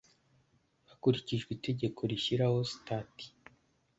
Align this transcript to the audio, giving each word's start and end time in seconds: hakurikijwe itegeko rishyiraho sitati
hakurikijwe 0.89 1.49
itegeko 1.57 1.99
rishyiraho 2.11 2.57
sitati 2.71 3.25